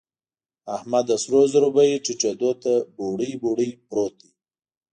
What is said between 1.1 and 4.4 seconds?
سرو زرو بيې ټيټېدو ته بوړۍ بوړۍ پروت دی.